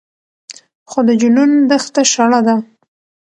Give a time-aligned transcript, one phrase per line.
[0.89, 2.55] خو د جنون دښته شړه ده